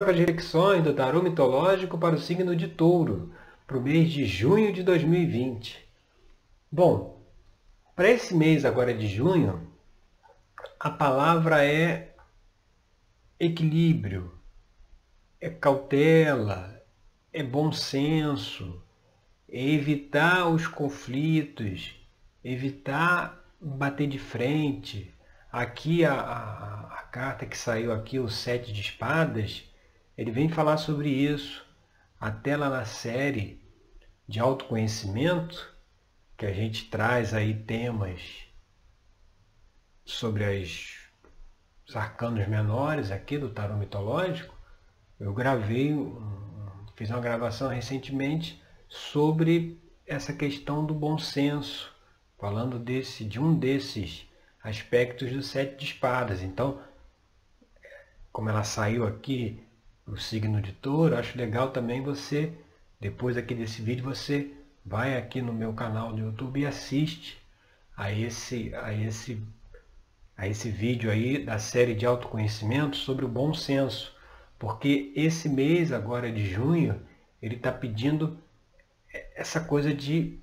[0.00, 3.34] reflexões do tarô mitológico para o signo de touro,
[3.66, 5.76] para o mês de junho de 2020.
[6.70, 7.20] Bom,
[7.96, 9.68] para esse mês agora de junho,
[10.78, 12.14] a palavra é
[13.40, 14.38] equilíbrio,
[15.40, 16.80] é cautela,
[17.32, 18.80] é bom senso,
[19.48, 21.96] é evitar os conflitos,
[22.44, 25.12] evitar bater de frente.
[25.50, 29.67] Aqui a, a, a carta que saiu aqui, o Sete de Espadas,
[30.18, 31.64] ele vem falar sobre isso.
[32.20, 33.62] Até lá na série
[34.26, 35.72] de autoconhecimento,
[36.36, 38.20] que a gente traz aí temas
[40.04, 40.96] sobre as,
[41.86, 44.52] os arcanos menores aqui do tarô mitológico,
[45.20, 45.94] eu gravei,
[46.96, 51.94] fiz uma gravação recentemente sobre essa questão do bom senso,
[52.40, 54.26] falando desse, de um desses
[54.64, 56.42] aspectos do sete de espadas.
[56.42, 56.82] Então,
[58.32, 59.67] como ela saiu aqui
[60.10, 62.52] o signo de touro, acho legal também você,
[63.00, 64.50] depois aqui desse vídeo, você
[64.84, 67.38] vai aqui no meu canal do YouTube e assiste
[67.96, 69.42] a esse, a esse,
[70.36, 74.16] a esse vídeo aí da série de autoconhecimento sobre o bom senso.
[74.58, 77.00] Porque esse mês agora de junho,
[77.40, 78.38] ele está pedindo
[79.34, 80.38] essa coisa de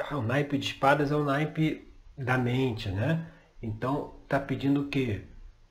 [0.00, 3.26] ah, o naipe de espadas é o naipe da mente, né?
[3.62, 5.22] Então está pedindo o quê?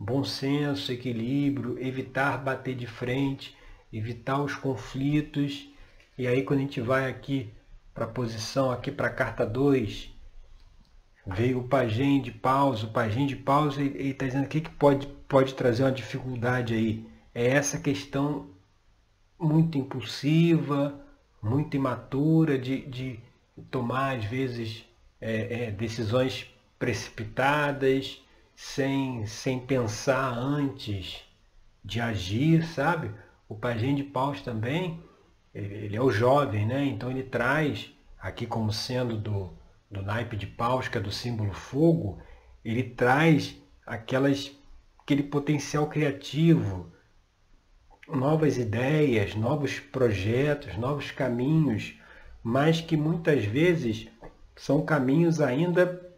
[0.04, 3.56] Bom senso, equilíbrio, evitar bater de frente,
[3.92, 5.70] evitar os conflitos.
[6.18, 7.50] E aí quando a gente vai aqui
[7.94, 10.12] para a posição, aqui para a carta 2,
[11.26, 14.72] veio o pajem de pausa, o pajem de pausa, ele está dizendo o que, que
[14.72, 17.08] pode, pode trazer uma dificuldade aí.
[17.34, 18.50] É essa questão
[19.40, 21.00] muito impulsiva,
[21.42, 23.20] muito imatura de, de
[23.72, 24.86] tomar às vezes
[25.20, 28.22] é, é, decisões precipitadas,
[28.56, 31.24] sem, sem pensar antes
[31.84, 33.12] de agir, sabe?
[33.48, 35.04] O pajem de paus também,
[35.54, 36.86] ele é o jovem, né?
[36.86, 39.54] Então ele traz, aqui como sendo do,
[39.90, 42.20] do naipe de paus, que é do símbolo fogo,
[42.64, 43.56] ele traz
[43.86, 44.52] aquelas,
[45.00, 46.92] aquele potencial criativo,
[48.08, 51.96] novas ideias, novos projetos, novos caminhos,
[52.42, 54.08] mas que muitas vezes
[54.56, 56.13] são caminhos ainda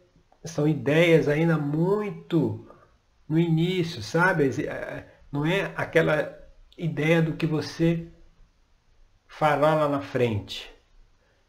[0.45, 2.65] são ideias ainda muito
[3.27, 4.49] no início, sabe?
[4.63, 6.37] É, não é aquela
[6.77, 8.07] ideia do que você
[9.27, 10.69] fará lá na frente,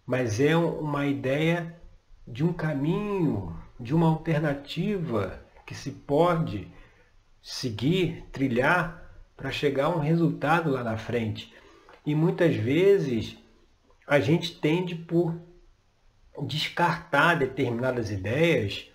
[0.05, 1.77] mas é uma ideia
[2.27, 6.69] de um caminho, de uma alternativa que se pode
[7.43, 11.53] seguir, trilhar para chegar a um resultado lá na frente.
[12.05, 13.37] E muitas vezes
[14.07, 15.37] a gente tende por
[16.45, 18.91] descartar determinadas ideias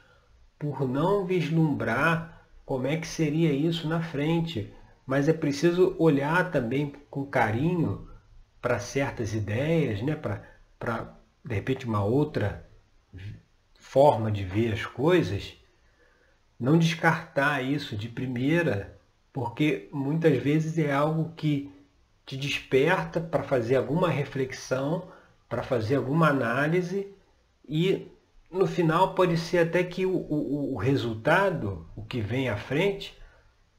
[0.59, 4.74] por não vislumbrar como é que seria isso na frente.
[5.06, 8.07] Mas é preciso olhar também com carinho
[8.62, 10.16] para certas ideias, né?
[10.16, 12.69] para, de repente, uma outra
[13.79, 15.53] forma de ver as coisas.
[16.59, 19.00] Não descartar isso de primeira,
[19.34, 21.73] porque muitas vezes é algo que
[22.25, 25.12] te desperta para fazer alguma reflexão,
[25.50, 27.13] para fazer alguma análise
[27.68, 28.12] e
[28.52, 33.18] no final pode ser até que o, o, o resultado, o que vem à frente,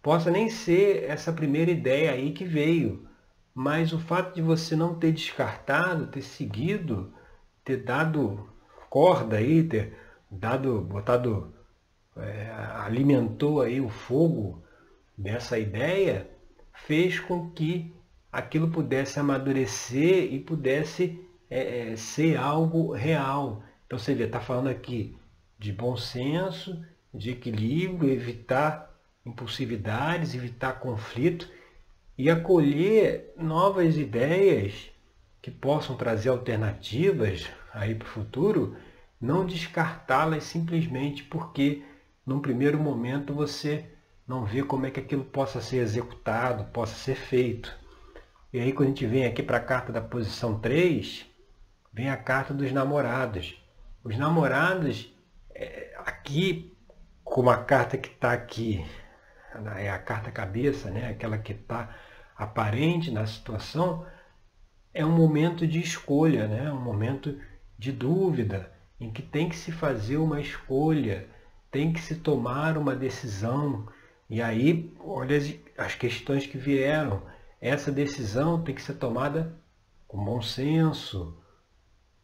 [0.02, 3.06] possa nem ser essa primeira ideia aí que veio,
[3.54, 7.12] mas o fato de você não ter descartado, ter seguido,
[7.64, 8.48] ter dado
[8.88, 9.96] corda aí, ter
[10.30, 11.54] dado, botado,
[12.16, 14.62] é, alimentou aí o fogo
[15.16, 16.30] dessa ideia,
[16.72, 17.94] fez com que
[18.30, 23.62] aquilo pudesse amadurecer e pudesse é, é ser algo real.
[23.92, 25.14] Então vê, está falando aqui
[25.58, 26.82] de bom senso,
[27.12, 28.90] de equilíbrio, evitar
[29.22, 31.46] impulsividades, evitar conflito
[32.16, 34.90] e acolher novas ideias
[35.42, 38.74] que possam trazer alternativas aí para o futuro,
[39.20, 41.82] não descartá-las simplesmente porque
[42.24, 43.84] num primeiro momento você
[44.26, 47.70] não vê como é que aquilo possa ser executado, possa ser feito.
[48.54, 51.26] E aí quando a gente vem aqui para a carta da posição 3,
[51.92, 53.61] vem a carta dos namorados.
[54.04, 55.14] Os namorados,
[55.54, 56.76] é, aqui,
[57.22, 58.84] como a carta que está aqui,
[59.76, 61.08] é a carta cabeça, né?
[61.08, 61.94] aquela que está
[62.36, 64.04] aparente na situação,
[64.92, 66.72] é um momento de escolha, né?
[66.72, 67.38] um momento
[67.78, 71.28] de dúvida, em que tem que se fazer uma escolha,
[71.70, 73.86] tem que se tomar uma decisão.
[74.28, 77.22] E aí, olha as, as questões que vieram.
[77.60, 79.54] Essa decisão tem que ser tomada
[80.08, 81.36] com bom senso,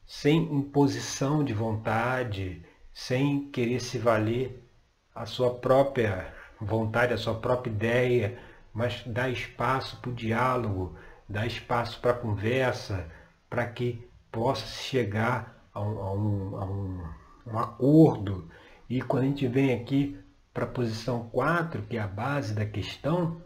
[0.08, 2.64] sem imposição de vontade,
[2.94, 4.66] sem querer se valer
[5.14, 8.38] a sua própria vontade, a sua própria ideia,
[8.72, 10.96] mas dá espaço para o diálogo,
[11.28, 13.06] dá espaço para a conversa,
[13.50, 17.04] para que possa chegar a um, a, um, a um,
[17.48, 18.50] um, acordo.
[18.88, 20.18] E quando a gente vem aqui
[20.54, 23.42] para a posição 4, que é a base da questão,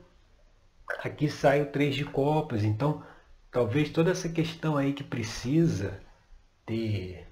[1.03, 2.63] aqui sai o 3 de copas.
[2.63, 3.03] Então,
[3.51, 6.01] talvez toda essa questão aí que precisa
[6.67, 7.29] ter,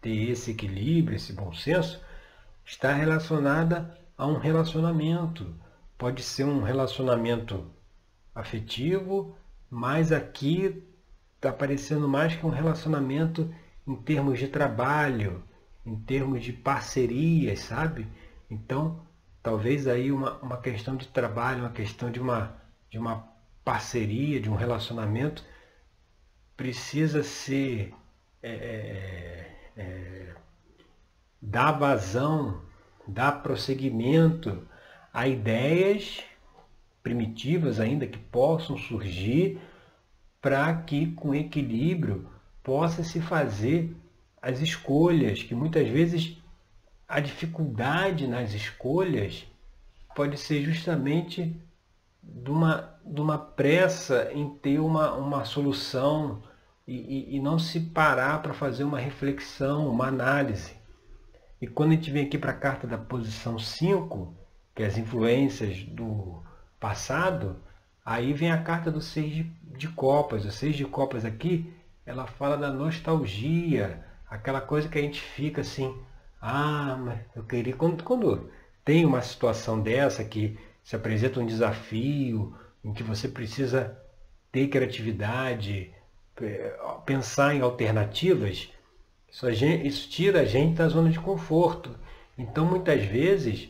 [0.00, 2.00] ter esse equilíbrio, esse bom senso,
[2.64, 5.54] está relacionada a um relacionamento.
[5.98, 7.70] Pode ser um relacionamento
[8.34, 9.36] afetivo,
[9.70, 10.82] mas aqui
[11.36, 13.52] está parecendo mais que um relacionamento
[13.86, 15.42] em termos de trabalho,
[15.84, 18.06] em termos de parcerias, sabe?
[18.50, 19.00] Então,
[19.42, 22.56] talvez aí uma, uma questão de trabalho, uma questão de uma,
[22.90, 23.28] de uma
[23.64, 25.44] parceria, de um relacionamento,
[26.56, 27.94] precisa ser
[28.42, 30.34] é, é, é,
[31.40, 32.62] dar vazão,
[33.06, 34.66] dar prosseguimento
[35.12, 36.22] a ideias
[37.02, 39.60] primitivas ainda que possam surgir
[40.40, 42.28] para que com equilíbrio
[42.62, 43.94] possa se fazer
[44.40, 46.36] as escolhas, que muitas vezes
[47.06, 49.46] a dificuldade nas escolhas
[50.14, 51.54] pode ser justamente
[52.22, 56.42] de uma, de uma pressa em ter uma, uma solução
[56.92, 60.72] e, e, não se parar para fazer uma reflexão, uma análise.
[61.60, 64.34] E quando a gente vem aqui para a carta da posição 5,
[64.74, 66.42] que é as influências do
[66.80, 67.56] passado,
[68.04, 69.44] aí vem a carta do seis de,
[69.76, 70.44] de copas.
[70.44, 71.72] O seis de copas aqui,
[72.04, 75.96] ela fala da nostalgia, aquela coisa que a gente fica assim,
[76.40, 77.76] ah, mas eu queria.
[77.76, 78.50] Quando, quando
[78.84, 82.52] tem uma situação dessa que se apresenta um desafio,
[82.82, 83.96] em que você precisa
[84.50, 85.94] ter criatividade,
[87.04, 88.68] pensar em alternativas,
[89.30, 91.90] isso, isso tira a gente da zona de conforto.
[92.36, 93.68] Então, muitas vezes,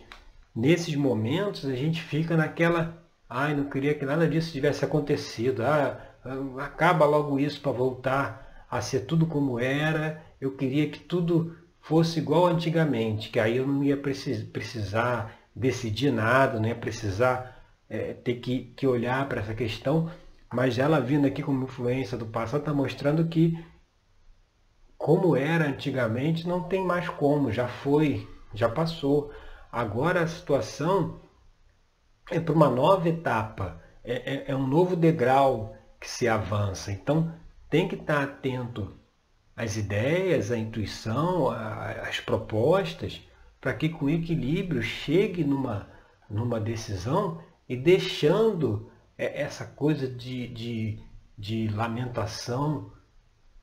[0.55, 6.01] nesses momentos, a gente fica naquela, ai, não queria que nada disso tivesse acontecido, ah,
[6.59, 12.21] acaba logo isso para voltar a ser tudo como era, eu queria que tudo fosse
[12.21, 18.35] igual antigamente, que aí eu não ia precisar decidir nada, não ia precisar é, ter
[18.35, 20.11] que, que olhar para essa questão,
[20.53, 23.57] mas ela vindo aqui como influência do passado está mostrando que
[24.99, 29.33] como era antigamente não tem mais como, já foi, já passou.
[29.73, 31.21] Agora a situação
[32.31, 36.93] é para uma nova etapa, é, é, é um novo degrau que se avança.
[36.93, 37.33] Então
[37.71, 38.95] tem que estar atento
[39.57, 43.23] às ideias, à intuição, às propostas,
[43.61, 45.89] para que com equilíbrio chegue numa,
[46.29, 48.90] numa decisão e deixando
[49.21, 50.99] é, essa coisa de, de,
[51.37, 52.91] de lamentação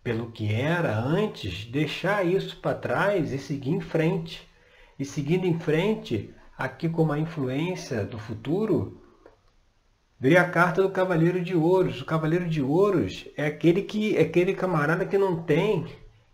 [0.03, 4.47] pelo que era antes, deixar isso para trás e seguir em frente.
[4.99, 9.01] E seguindo em frente, aqui como a influência do futuro,
[10.19, 12.01] veio a carta do Cavaleiro de Ouros.
[12.01, 15.87] O Cavaleiro de Ouros é aquele que é aquele camarada que não tem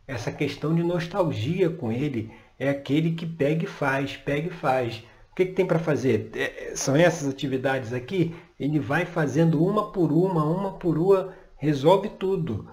[0.05, 2.29] essa questão de nostalgia com ele.
[2.59, 5.01] É aquele que pega e faz, pega e faz.
[5.33, 6.31] O que, que tem para fazer?
[6.35, 8.33] É, são essas atividades aqui.
[8.59, 12.67] Ele vai fazendo uma por uma, uma por uma, resolve tudo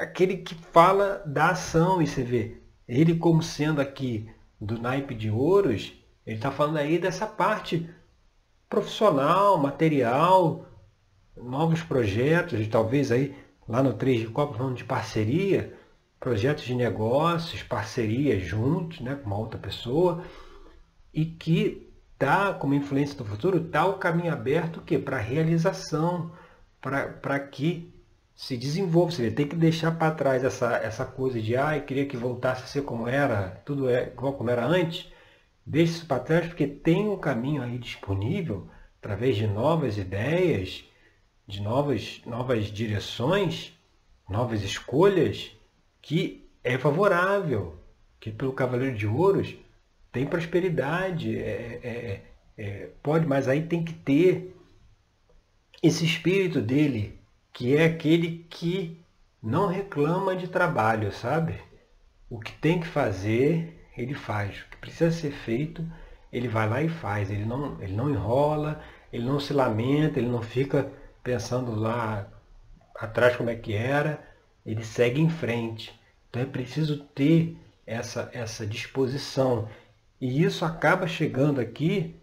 [0.00, 2.56] aquele que fala da ação, e você vê,
[2.88, 4.28] ele como sendo aqui
[4.58, 5.92] do naipe de ouros,
[6.26, 7.88] ele está falando aí dessa parte
[8.68, 10.66] profissional, material,
[11.36, 13.36] novos projetos, talvez aí
[13.68, 15.76] lá no 3 de Copa falando de parceria,
[16.18, 20.24] projetos de negócios, parcerias juntos, né, com uma outra pessoa,
[21.12, 26.32] e que está como influência do futuro, está o caminho aberto para a realização,
[26.80, 27.92] para que
[28.34, 32.06] se desenvolve, você tem que deixar para trás essa, essa coisa de ah, eu queria
[32.06, 35.10] que voltasse a ser como era, tudo é igual como era antes.
[35.64, 40.84] Deixe isso para trás porque tem um caminho aí disponível através de novas ideias,
[41.46, 43.72] de novas, novas direções,
[44.28, 45.50] novas escolhas,
[46.00, 47.78] que é favorável,
[48.18, 49.54] que pelo Cavaleiro de Ouros
[50.12, 52.22] tem prosperidade, é, é,
[52.58, 54.56] é, pode, mas aí tem que ter
[55.82, 57.18] esse espírito dele
[57.52, 59.00] que é aquele que
[59.42, 61.58] não reclama de trabalho, sabe?
[62.28, 64.60] O que tem que fazer, ele faz.
[64.60, 65.84] O que precisa ser feito,
[66.32, 67.30] ele vai lá e faz.
[67.30, 70.90] Ele não, ele não enrola, ele não se lamenta, ele não fica
[71.22, 72.28] pensando lá
[72.94, 74.22] atrás como é que era,
[74.64, 75.98] ele segue em frente.
[76.28, 79.68] Então é preciso ter essa, essa disposição.
[80.20, 82.14] E isso acaba chegando aqui,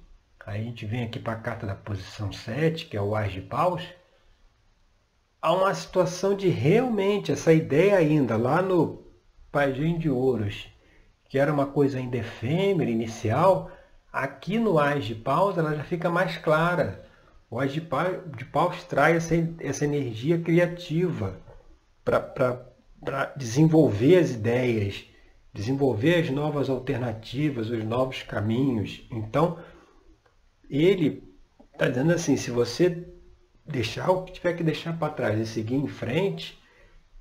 [0.45, 3.41] a gente vem aqui para a carta da posição 7, que é o Ás de
[3.41, 3.83] Paus,
[5.41, 9.03] há uma situação de realmente essa ideia ainda lá no
[9.51, 10.67] Pajem de Ouros,
[11.25, 13.71] que era uma coisa ainda efêmera, inicial,
[14.13, 17.03] aqui no Ais de Paus ela já fica mais clara.
[17.49, 21.39] O Ás de Paus traz essa, essa energia criativa
[22.05, 25.05] para desenvolver as ideias,
[25.57, 29.07] desenvolver as novas alternativas, os novos caminhos.
[29.09, 29.57] Então,
[30.69, 31.23] ele
[31.73, 33.07] está dizendo assim, se você
[33.65, 36.61] deixar o que tiver que deixar para trás e seguir em frente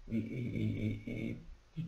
[0.07, 1.41] e, e,
[1.79, 1.87] e,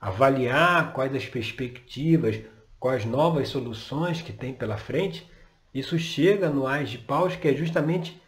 [0.00, 2.40] avaliar quais as perspectivas,
[2.78, 5.28] quais novas soluções que tem pela frente,
[5.74, 8.22] isso chega no Ais de Paus, que é justamente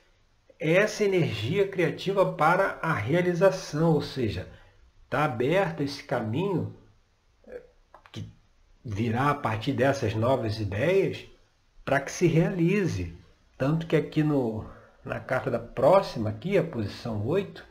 [0.59, 4.49] essa energia criativa para a realização, ou seja,
[5.05, 6.77] está aberto esse caminho
[8.89, 11.27] virá a partir dessas novas ideias
[11.85, 13.15] para que se realize.
[13.57, 14.65] Tanto que aqui no,
[15.05, 17.63] na carta da próxima, aqui, a posição 8,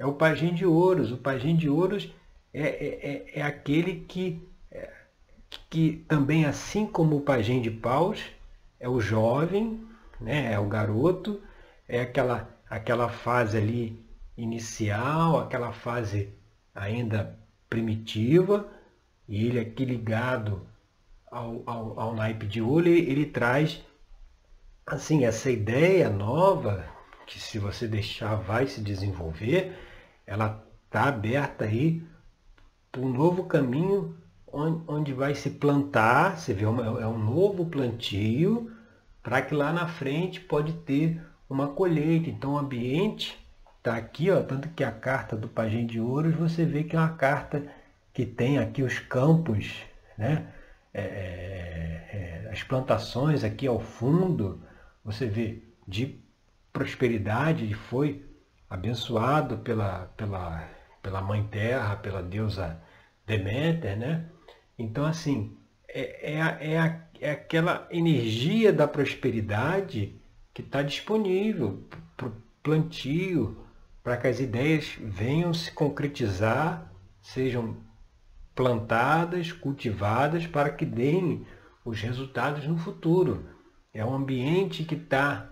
[0.00, 1.12] é o pajem de ouros.
[1.12, 2.12] O pajem de ouros
[2.52, 4.90] é, é, é, é aquele que, é,
[5.70, 8.20] que também, assim como o pajem de paus,
[8.80, 9.86] é o jovem,
[10.20, 11.40] né, é o garoto,
[11.88, 14.04] é aquela, aquela fase ali
[14.36, 16.32] inicial, aquela fase
[16.74, 17.38] ainda
[17.70, 18.68] primitiva,
[19.32, 20.60] e ele aqui ligado
[21.30, 23.82] ao, ao, ao naipe de ouro, ele, ele traz
[24.86, 26.84] assim, essa ideia nova,
[27.26, 29.74] que se você deixar vai se desenvolver,
[30.26, 32.04] ela está aberta aí
[32.90, 34.14] para um novo caminho
[34.46, 38.70] onde, onde vai se plantar, você vê, é um novo plantio,
[39.22, 42.28] para que lá na frente pode ter uma colheita.
[42.28, 43.42] Então o ambiente
[43.78, 46.98] está aqui, ó, tanto que a carta do Pajem de Ouros, você vê que é
[46.98, 47.80] uma carta
[48.12, 49.82] que tem aqui os campos,
[50.18, 50.52] né?
[50.94, 54.62] É, é, é as plantações aqui ao fundo,
[55.02, 56.22] você vê de
[56.72, 58.24] prosperidade, ele foi
[58.68, 60.68] abençoado pela, pela,
[61.02, 62.80] pela Mãe Terra, pela deusa
[63.26, 64.28] Deméter, né?
[64.78, 65.56] Então, assim,
[65.88, 70.20] é, é, é, é aquela energia da prosperidade
[70.52, 73.64] que está disponível para o plantio,
[74.02, 77.76] para que as ideias venham se concretizar, sejam
[78.54, 81.46] plantadas, cultivadas, para que deem
[81.84, 83.46] os resultados no futuro.
[83.92, 85.50] É um ambiente que está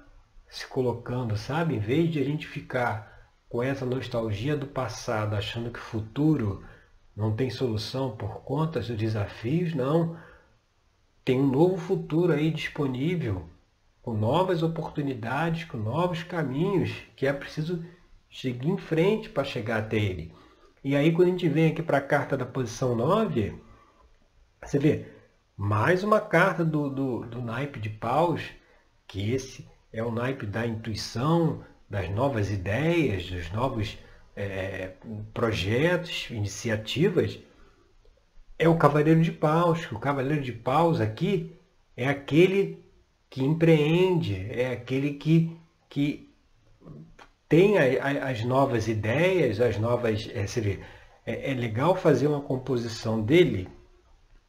[0.48, 1.74] se colocando, sabe?
[1.74, 3.10] Em vez de a gente ficar
[3.48, 6.64] com essa nostalgia do passado, achando que o futuro
[7.16, 10.16] não tem solução por conta dos desafios, não.
[11.24, 13.48] Tem um novo futuro aí disponível,
[14.02, 17.84] com novas oportunidades, com novos caminhos, que é preciso
[18.30, 20.32] seguir em frente para chegar até ele.
[20.82, 23.54] E aí, quando a gente vem aqui para a carta da posição 9,
[24.62, 25.04] você vê,
[25.54, 28.50] mais uma carta do, do, do naipe de paus,
[29.06, 33.98] que esse é o naipe da intuição, das novas ideias, dos novos
[34.34, 34.94] é,
[35.34, 37.38] projetos, iniciativas,
[38.58, 39.90] é o Cavaleiro de Paus.
[39.92, 41.54] O Cavaleiro de Paus aqui
[41.94, 42.82] é aquele
[43.28, 45.54] que empreende, é aquele que,
[45.90, 46.29] que
[47.50, 50.30] tem a, a, as novas ideias, as novas.
[50.32, 50.78] É, vê,
[51.26, 53.68] é, é legal fazer uma composição dele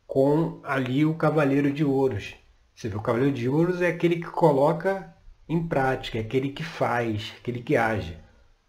[0.06, 2.36] com ali o Cavaleiro de Ouros.
[2.76, 5.14] Você vê, o Cavaleiro de Ouros é aquele que coloca
[5.50, 8.16] em prática, é aquele que faz, aquele que age.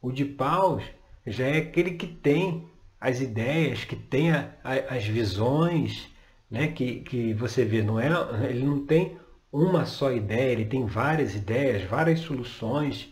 [0.01, 0.83] O de paus
[1.27, 2.67] já é aquele que tem
[2.99, 6.09] as ideias, que tem a, a, as visões,
[6.51, 6.69] né?
[6.69, 8.09] que, que você vê, não é,
[8.49, 9.19] ele não tem
[9.53, 13.12] uma só ideia, ele tem várias ideias, várias soluções.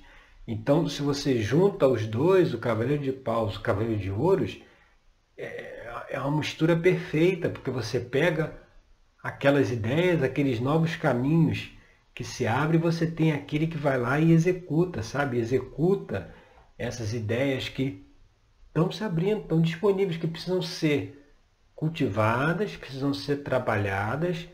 [0.53, 4.61] Então, se você junta os dois, o Cavaleiro de Paus o Cavaleiro de Ouros,
[5.39, 8.61] é, é uma mistura perfeita, porque você pega
[9.23, 11.71] aquelas ideias, aqueles novos caminhos
[12.13, 15.39] que se abre, você tem aquele que vai lá e executa, sabe?
[15.39, 16.35] Executa
[16.77, 18.05] essas ideias que
[18.67, 21.33] estão se abrindo, estão disponíveis, que precisam ser
[21.77, 24.49] cultivadas, precisam ser trabalhadas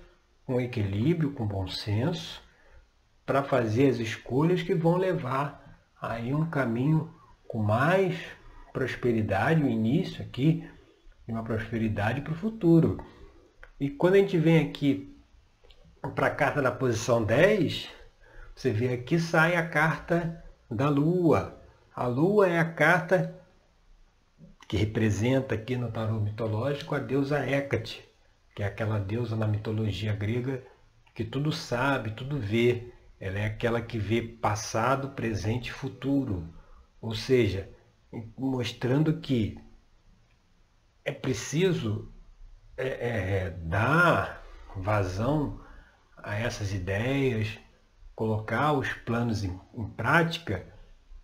[0.45, 2.43] com equilíbrio, com bom senso,
[3.25, 5.65] para fazer as escolhas que vão levar
[6.01, 7.13] aí um caminho
[7.49, 8.19] com mais
[8.73, 10.69] prosperidade, o início aqui
[11.27, 13.05] e uma prosperidade para o futuro.
[13.79, 15.15] E quando a gente vem aqui
[16.15, 17.89] para a carta da posição 10,
[18.55, 21.61] você vê aqui sai a carta da Lua.
[21.95, 23.35] A Lua é a carta
[24.69, 28.07] que representa aqui no tarô mitológico a deusa Hecate,
[28.55, 30.63] que é aquela deusa na mitologia grega
[31.15, 32.93] que tudo sabe, tudo vê.
[33.19, 36.47] Ela é aquela que vê passado, presente e futuro.
[37.01, 37.69] Ou seja,
[38.37, 39.59] mostrando que
[41.05, 42.13] é preciso
[42.77, 44.43] é, é, é, dar
[44.77, 45.61] vazão
[46.17, 47.59] a essas ideias,
[48.15, 50.67] colocar os planos em, em prática,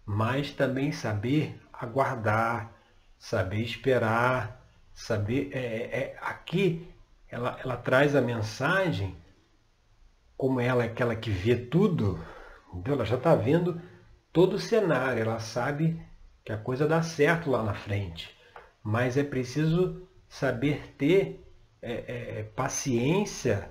[0.06, 2.72] mas também saber aguardar,
[3.18, 5.50] saber esperar, saber.
[5.52, 6.88] É, é, é, aqui
[7.28, 9.16] ela, ela traz a mensagem,
[10.42, 12.18] como ela é aquela que vê tudo,
[12.75, 13.80] Então ela já está vendo
[14.32, 15.96] todo o cenário, ela sabe
[16.44, 18.37] que a coisa dá certo lá na frente.
[18.82, 21.46] Mas é preciso saber ter
[21.80, 21.92] é,
[22.40, 23.70] é, paciência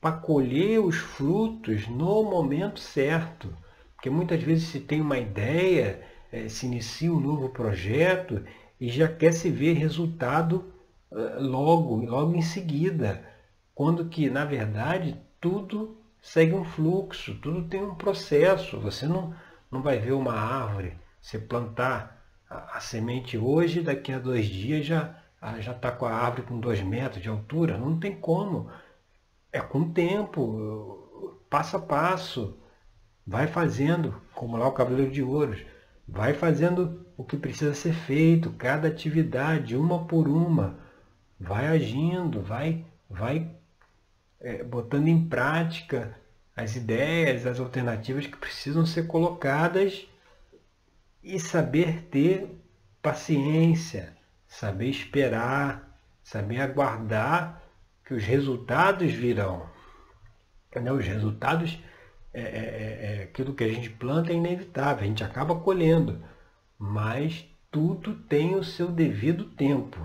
[0.00, 3.54] para colher os frutos no momento certo.
[3.96, 6.00] Porque muitas vezes se tem uma ideia,
[6.32, 8.42] é, se inicia um novo projeto
[8.80, 10.72] e já quer se ver resultado
[11.12, 13.22] é, logo, logo em seguida.
[13.74, 18.80] Quando que, na verdade, tudo segue um fluxo, tudo tem um processo.
[18.80, 19.32] Você não,
[19.70, 24.84] não vai ver uma árvore, você plantar a, a semente hoje, daqui a dois dias
[24.84, 25.14] já
[25.60, 27.78] já está com a árvore com dois metros de altura.
[27.78, 28.68] Não tem como.
[29.52, 32.58] É com tempo, passo a passo.
[33.24, 35.64] Vai fazendo, como lá o Cavaleiro de Ouros,
[36.08, 40.78] vai fazendo o que precisa ser feito, cada atividade, uma por uma.
[41.38, 43.55] Vai agindo, vai, vai
[44.40, 46.18] é, botando em prática
[46.54, 50.08] as ideias, as alternativas que precisam ser colocadas
[51.22, 52.48] e saber ter
[53.02, 54.16] paciência,
[54.46, 57.62] saber esperar, saber aguardar
[58.04, 59.68] que os resultados virão.
[60.74, 60.90] Né?
[60.92, 61.78] Os resultados,
[62.32, 66.22] é, é, é, é, aquilo que a gente planta é inevitável, a gente acaba colhendo,
[66.78, 70.00] mas tudo tem o seu devido tempo.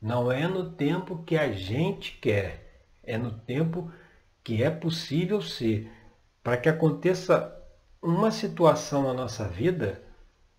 [0.00, 2.59] Não é no tempo que a gente quer,
[3.10, 3.90] é no tempo
[4.42, 5.90] que é possível ser.
[6.42, 7.54] Para que aconteça
[8.00, 10.02] uma situação na nossa vida,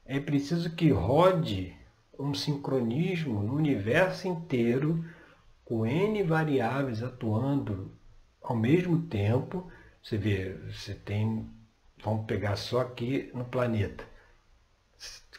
[0.05, 1.75] é preciso que rode
[2.19, 5.03] um sincronismo no universo inteiro,
[5.65, 7.91] com N variáveis atuando
[8.41, 9.71] ao mesmo tempo.
[10.03, 11.49] Você vê, você tem,
[12.03, 14.03] vamos pegar só aqui no planeta,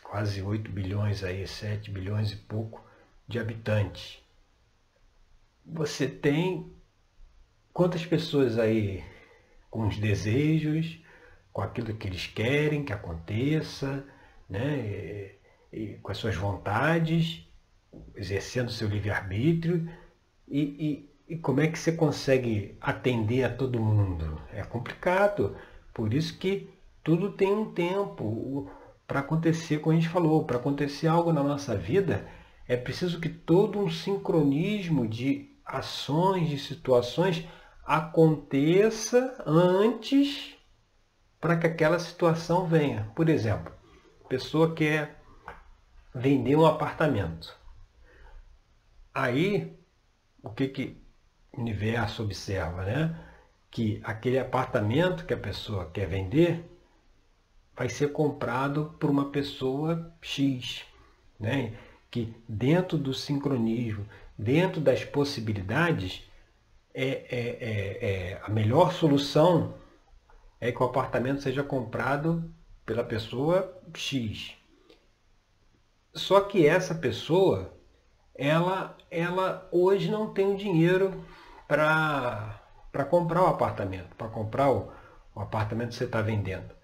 [0.02, 2.84] quase 8 bilhões aí, 7 bilhões e pouco
[3.28, 4.20] de habitantes.
[5.64, 6.72] Você tem
[7.72, 9.02] quantas pessoas aí
[9.70, 10.98] com os desejos,
[11.52, 14.04] com aquilo que eles querem que aconteça,
[14.48, 15.32] né?
[15.72, 17.46] E, com as suas vontades,
[18.14, 19.88] exercendo seu livre-arbítrio,
[20.46, 20.60] e,
[21.28, 24.40] e, e como é que você consegue atender a todo mundo?
[24.52, 25.56] É complicado.
[25.94, 26.68] Por isso que
[27.02, 28.70] tudo tem um tempo
[29.06, 32.26] para acontecer, como a gente falou, para acontecer algo na nossa vida,
[32.68, 37.46] é preciso que todo um sincronismo de ações, de situações
[37.84, 40.56] aconteça antes
[41.40, 43.10] para que aquela situação venha.
[43.14, 43.72] Por exemplo,
[44.24, 45.20] a pessoa quer
[46.14, 47.56] vender um apartamento.
[49.12, 49.76] Aí,
[50.42, 51.02] o que, que
[51.52, 53.18] o universo observa, né?
[53.70, 56.64] Que aquele apartamento que a pessoa quer vender
[57.76, 60.84] vai ser comprado por uma pessoa X,
[61.38, 61.74] né?
[62.10, 64.06] Que dentro do sincronismo,
[64.38, 66.22] dentro das possibilidades,
[66.94, 69.74] é, é, é, é, a melhor solução
[70.60, 72.52] é que o apartamento seja comprado
[72.84, 74.54] pela pessoa X.
[76.14, 77.72] Só que essa pessoa,
[78.34, 81.24] ela, ela hoje não tem o dinheiro
[81.66, 82.60] para
[83.08, 84.92] comprar o apartamento, para comprar o,
[85.34, 86.74] o apartamento que você está vendendo.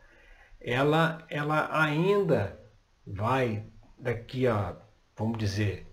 [0.60, 2.58] Ela, ela ainda
[3.06, 3.66] vai,
[3.98, 4.76] daqui a,
[5.16, 5.86] vamos dizer,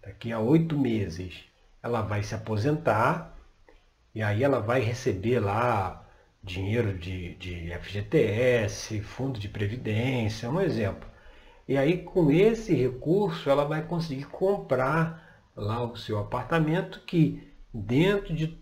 [0.00, 1.44] daqui a oito meses,
[1.82, 3.37] ela vai se aposentar
[4.18, 6.04] e aí ela vai receber lá
[6.42, 11.08] dinheiro de, de FGTS, fundo de previdência, um exemplo.
[11.68, 18.34] E aí com esse recurso ela vai conseguir comprar lá o seu apartamento que dentro
[18.34, 18.58] de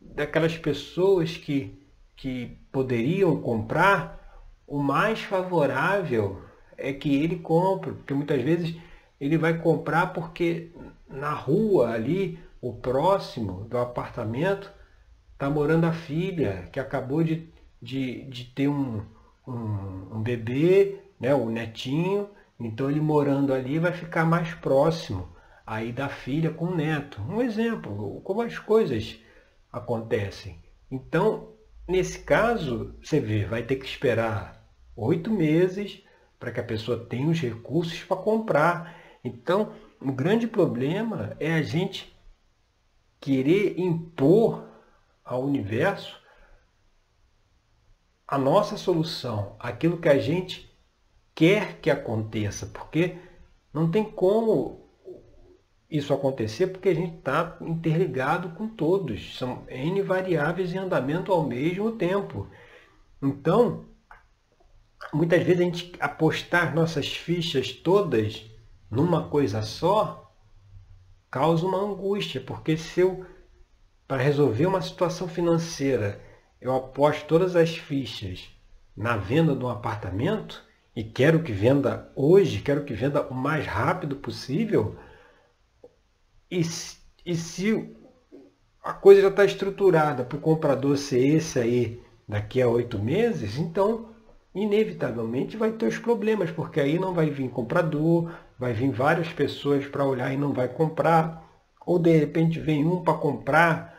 [0.00, 1.86] daquelas pessoas que,
[2.16, 6.40] que poderiam comprar, o mais favorável
[6.78, 8.74] é que ele compre, porque muitas vezes
[9.20, 10.72] ele vai comprar porque
[11.06, 14.72] na rua ali, o próximo do apartamento,
[15.44, 19.04] está morando a filha, que acabou de, de, de ter um,
[19.46, 25.28] um, um bebê, né, o netinho, então ele morando ali vai ficar mais próximo
[25.66, 27.20] aí da filha com o neto.
[27.28, 29.18] Um exemplo, como as coisas
[29.70, 30.62] acontecem.
[30.90, 31.52] Então,
[31.86, 36.02] nesse caso, você vê, vai ter que esperar oito meses
[36.40, 38.96] para que a pessoa tenha os recursos para comprar.
[39.22, 42.16] Então, o grande problema é a gente
[43.20, 44.73] querer impor
[45.24, 46.22] ao universo
[48.26, 50.72] a nossa solução, aquilo que a gente
[51.34, 53.16] quer que aconteça, porque
[53.72, 54.84] não tem como
[55.90, 59.36] isso acontecer porque a gente está interligado com todos.
[59.36, 62.48] São N variáveis em andamento ao mesmo tempo.
[63.22, 63.84] Então,
[65.12, 68.44] muitas vezes a gente apostar nossas fichas todas
[68.90, 70.32] numa coisa só
[71.30, 73.26] causa uma angústia, porque se eu
[74.06, 76.20] para resolver uma situação financeira,
[76.60, 78.50] eu aposto todas as fichas
[78.96, 80.62] na venda de um apartamento
[80.94, 84.96] e quero que venda hoje, quero que venda o mais rápido possível,
[86.50, 86.60] e,
[87.26, 87.96] e se
[88.82, 93.58] a coisa já está estruturada para o comprador ser esse aí daqui a oito meses,
[93.58, 94.10] então
[94.54, 99.84] inevitavelmente vai ter os problemas, porque aí não vai vir comprador, vai vir várias pessoas
[99.86, 101.44] para olhar e não vai comprar,
[101.84, 103.93] ou de repente vem um para comprar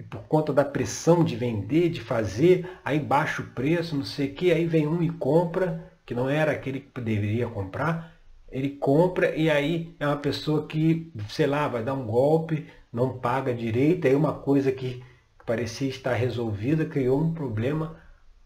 [0.00, 4.28] e por conta da pressão de vender, de fazer, aí baixa o preço, não sei
[4.28, 8.14] o que, aí vem um e compra, que não era aquele que deveria comprar,
[8.50, 13.18] ele compra e aí é uma pessoa que, sei lá, vai dar um golpe, não
[13.18, 15.04] paga direito, aí uma coisa que
[15.44, 17.96] parecia estar resolvida criou um problema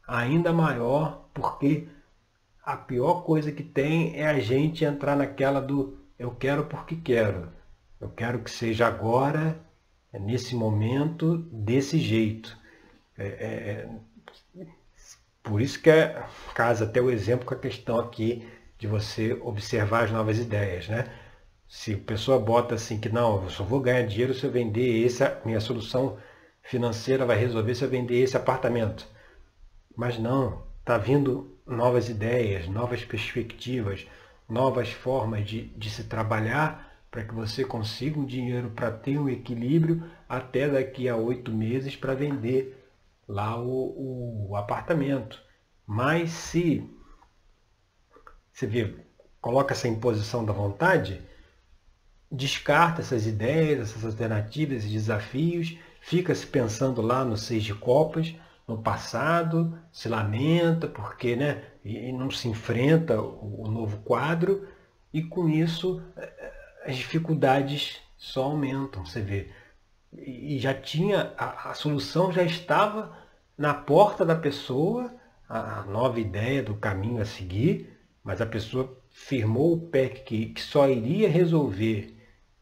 [0.09, 1.87] ainda maior, porque
[2.65, 7.49] a pior coisa que tem é a gente entrar naquela do eu quero porque quero.
[8.01, 9.57] Eu quero que seja agora,
[10.19, 12.57] nesse momento, desse jeito.
[13.17, 14.67] É, é, é
[15.43, 16.25] por isso que é,
[16.55, 18.47] casa até o exemplo com a questão aqui
[18.79, 21.07] de você observar as novas ideias, né?
[21.69, 25.05] Se a pessoa bota assim que não, eu só vou ganhar dinheiro se eu vender
[25.05, 26.19] essa, minha solução
[26.63, 29.07] financeira vai resolver se eu vender esse apartamento.
[29.97, 34.07] Mas não, está vindo novas ideias, novas perspectivas,
[34.49, 39.29] novas formas de, de se trabalhar para que você consiga um dinheiro para ter um
[39.29, 42.85] equilíbrio até daqui a oito meses para vender
[43.29, 45.41] lá o, o apartamento.
[45.87, 46.93] Mas se
[48.53, 48.97] você vê,
[49.41, 51.23] coloca essa imposição da vontade,
[52.29, 58.35] descarta essas ideias, essas alternativas, esses desafios, fica se pensando lá no seis de copas,
[58.67, 64.67] no passado, se lamenta porque né, e não se enfrenta o novo quadro,
[65.13, 66.54] e com isso eh, eh,
[66.85, 69.51] as dificuldades só aumentam, você vê.
[70.17, 73.17] E já tinha, a, a solução já estava
[73.57, 75.15] na porta da pessoa,
[75.49, 80.47] a, a nova ideia do caminho a seguir, mas a pessoa firmou o pé que,
[80.47, 82.17] que só iria resolver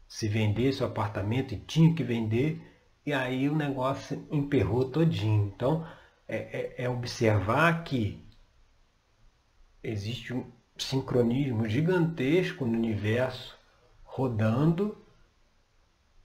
[0.07, 2.61] se vendesse o apartamento e tinha que vender,
[3.05, 5.51] e aí o negócio emperrou todinho.
[5.55, 5.85] Então,
[6.27, 6.37] é,
[6.77, 8.23] é, é observar que
[9.83, 10.45] existe um
[10.77, 13.57] sincronismo gigantesco no universo
[14.15, 14.95] rodando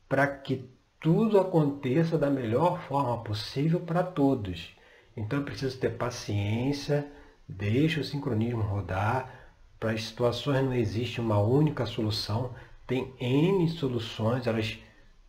[0.07, 0.69] para que
[1.01, 4.77] tudo aconteça da melhor forma possível para todos.
[5.17, 7.11] Então é preciso ter paciência,
[7.49, 9.33] deixa o sincronismo rodar.
[9.81, 12.55] Para as situações não existe uma única solução,
[12.87, 14.79] tem N soluções, elas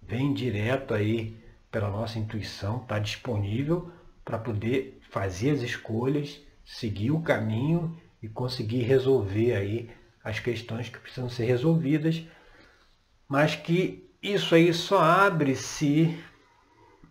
[0.02, 1.42] vêm direto aí
[1.72, 3.90] pela nossa intuição, está disponível
[4.26, 9.90] para poder fazer as escolhas, seguir o caminho e conseguir resolver aí
[10.22, 12.22] as questões que precisam ser resolvidas,
[13.30, 16.20] mas que isso aí só abre se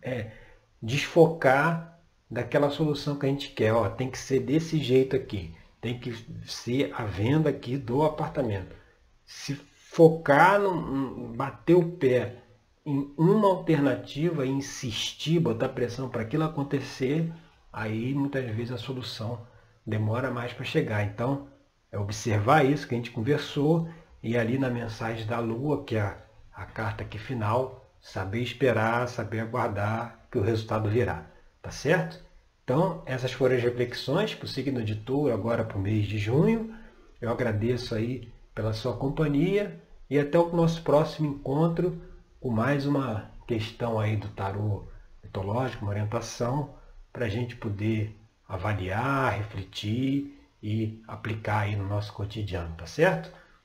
[0.01, 0.31] é,
[0.81, 3.73] desfocar daquela solução que a gente quer.
[3.73, 6.13] Ó, tem que ser desse jeito aqui, tem que
[6.45, 8.75] ser a venda aqui do apartamento.
[9.25, 12.43] Se focar, no, bater o pé
[12.85, 17.31] em uma alternativa e insistir, botar pressão para aquilo acontecer,
[17.71, 19.47] aí muitas vezes a solução
[19.85, 21.03] demora mais para chegar.
[21.03, 21.47] Então,
[21.91, 23.89] é observar isso que a gente conversou
[24.21, 26.17] e ali na mensagem da Lua, que é
[26.53, 31.25] a, carta aqui final, saber esperar, saber aguardar que o resultado virá.
[31.61, 32.19] Tá certo?
[32.63, 36.17] Então, essas foram as reflexões para o signo de touro agora para o mês de
[36.17, 36.73] junho.
[37.19, 42.01] Eu agradeço aí pela sua companhia e até o nosso próximo encontro
[42.39, 44.87] com mais uma questão aí do tarô
[45.23, 46.75] mitológico, uma orientação
[47.11, 48.15] para a gente poder
[48.47, 53.31] avaliar, refletir e aplicar aí no nosso cotidiano, tá certo?